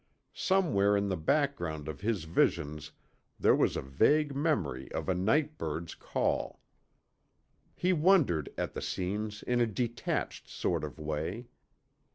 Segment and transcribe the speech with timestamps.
[0.33, 2.91] Somewhere in the background of his visions
[3.39, 6.59] there was a vague memory of a night bird's call.
[7.75, 11.49] He wondered at the scenes in a detached sort of way.